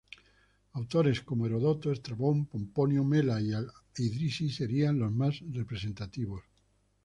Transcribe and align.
Autores 0.79 1.17
como 1.27 1.43
Heródoto, 1.45 1.87
Estrabón, 1.91 2.37
Pomponio 2.47 3.03
Mela 3.11 3.39
y 3.39 3.53
Al-Idrisi 3.53 4.49
serían 4.49 4.97
los 4.97 5.11
más 5.11 5.43
representativos. 5.53 6.41